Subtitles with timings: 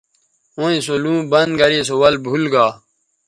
[0.55, 2.65] ھویں سو لُوں بند گرے سو ول بُھول گا